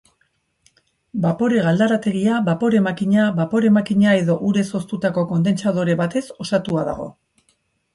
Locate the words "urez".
4.51-4.67